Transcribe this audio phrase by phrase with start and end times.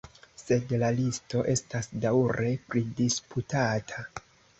[0.43, 4.01] Sed la listo estas daŭre pridisputata.